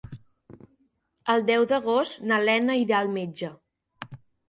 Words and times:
El 1.35 1.45
deu 1.51 1.67
d'agost 1.73 2.25
na 2.33 2.43
Lena 2.49 2.81
irà 2.83 3.01
al 3.07 3.15
metge. 3.23 3.55